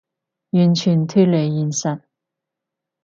[0.03, 0.03] 完
[0.73, 2.01] 全脫離現實